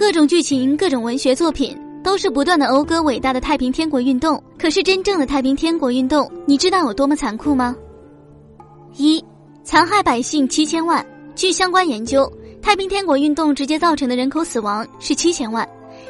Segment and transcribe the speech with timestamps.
[0.00, 4.42] 各种剧情、各种文学作品都是不断的讴歌伟大的太平天国运动。
[4.58, 7.76] 可是真正的太平天国运动，你知道有多么残酷吗？
[8.96, 9.22] 一，
[9.62, 11.04] 残害百姓七千万。
[11.34, 12.32] 据相关研究，
[12.62, 15.68] 太平天国运动直接造成的人口死亡是七千万。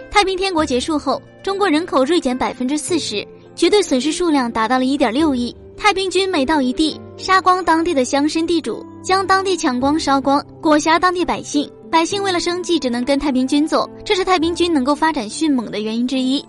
[0.09, 3.27] 太平天国结束后，中国人口锐减百分之四十，
[3.57, 5.52] 绝对损失数量达到了一点六亿。
[5.77, 11.68] 太平军每到一地，杀光当地的乡绅地主，将当地抢光烧光，裹挟当地百姓。
[11.91, 16.42] 百姓为了生计，只能跟太平军走，这是太平军能够发展迅猛的原因之一。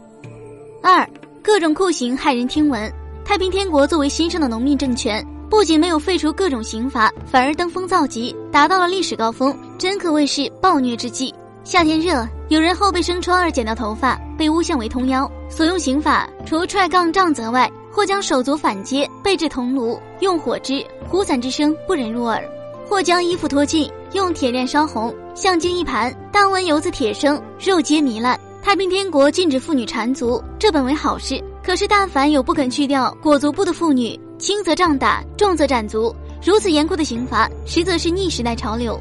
[0.83, 1.07] 二，
[1.41, 2.89] 各种酷刑骇人听闻。
[3.25, 11.33] 太平天国作为新生的农民政权，不仅没有废除各种刑罚，反而登峰造极，达到了历史高峰，真可谓是暴虐之际。
[11.63, 17.69] 夏天热，有人后背生疮而剪掉头发，被诬陷为通妖，所用刑法除踹杠杖责外。
[17.93, 22.41] 或将手足反接，背至铜炉，用火之，呼惨之声不忍入耳；
[22.87, 28.37] 或将衣服脱尽，用铁链烧红，像精一盘，但闻油子铁声，肉皆糜烂。
[28.61, 36.13] 太平天国禁止妇女缠足，这本为好事，可是但凡有不肯去掉裹足布的妇女，轻则杖打，重则斩足。
[36.43, 38.99] 如此严酷的刑罚，实则是逆时代潮流。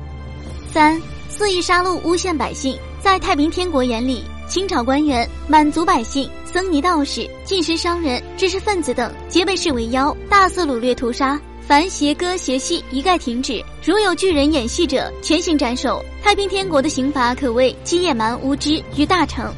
[0.72, 4.22] 三肆意杀戮诬陷百姓，在太平天国眼里。
[4.48, 11.40] 清朝官员、满族百姓、僧尼道士、近身商人、知识分子等，皆被视为妖，大肆掳掠屠杀。
[11.66, 16.05] 凡邪歌邪戏一概停止，如有巨人演戏者，全行斩首。
[16.22, 19.53] 太平天国的刑罚可谓基野蛮无知于大成。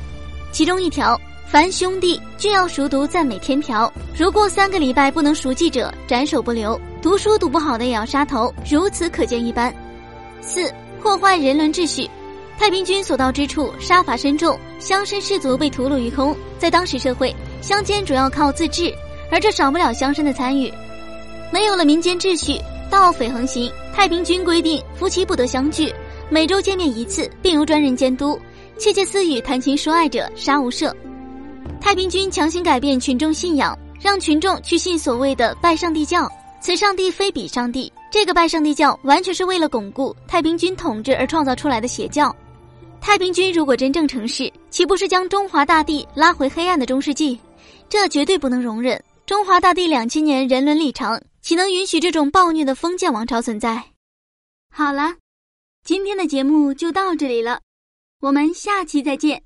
[0.53, 6.78] 其中一条，凡兄弟均要熟读赞美天条，如过三个礼拜不能熟记者，斩首不留。
[7.00, 9.75] 读书读不好的也要杀头，如此可见一斑。
[10.42, 12.08] 四、破坏人伦秩序。
[12.58, 16.36] 太平军所到之处，杀伐深重，乡绅士族被屠戮一空。
[16.58, 18.95] 在当时社会，乡间主要靠自治，
[19.30, 20.73] 而这少不了乡绅的参与。
[21.53, 22.58] 没有了民间秩序，
[22.91, 23.70] 盗匪横行。
[23.95, 25.92] 太平军规定，夫妻不得相聚，
[26.31, 28.41] 每周见面一次，并由专人监督。
[28.78, 30.91] 窃窃私语、谈情说爱者，杀无赦。
[31.78, 36.27] 太平军强行改变群众信仰，让群众去信所谓的拜上帝教。
[36.58, 42.35] 此上帝非彼上帝，这个拜上帝教完全是为了巩固太平军统治而创造出来的邪教。
[43.01, 47.39] 太平军如果真正成事，岂不是将中华大地拉回黑暗的中世纪？
[47.91, 49.02] 这绝对不能容忍。
[49.27, 53.92] 中华大地两千年人伦历程，岂能允许这种暴虐的封建王朝存在？
[54.70, 55.17] 好了，
[55.85, 57.61] 今天的节目就到这里了，
[58.20, 59.42] 我们下期再见。